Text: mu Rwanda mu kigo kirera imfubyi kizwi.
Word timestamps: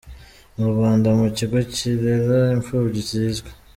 mu 0.57 0.65
Rwanda 0.73 1.07
mu 1.19 1.27
kigo 1.37 1.57
kirera 1.75 2.39
imfubyi 2.55 3.01
kizwi. 3.09 3.49